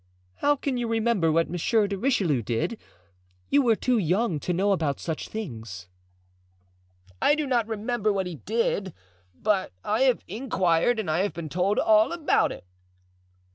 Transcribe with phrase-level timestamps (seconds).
[0.37, 2.79] "How can you remember what Monsieur de Richelieu did?
[3.49, 5.89] You were too young to know about such things."
[7.21, 8.95] "I do not remember what he did,
[9.35, 12.65] but I have inquired and I have been told all about it."